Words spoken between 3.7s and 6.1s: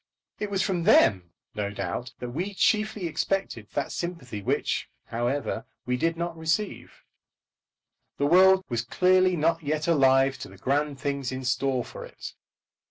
that sympathy which, however, we